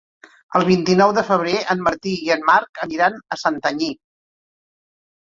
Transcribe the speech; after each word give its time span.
El 0.59 0.63
vint-i-nou 0.67 1.11
de 1.17 1.23
febrer 1.25 1.59
en 1.73 1.83
Martí 1.87 2.13
i 2.27 2.31
en 2.35 2.41
Marc 2.47 2.81
aniran 2.85 3.19
a 3.35 3.37
Santanyí. 3.41 3.91